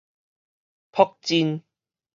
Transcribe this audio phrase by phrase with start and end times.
[0.91, 1.61] 樸真